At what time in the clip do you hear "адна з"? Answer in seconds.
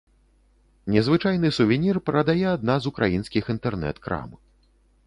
2.55-2.95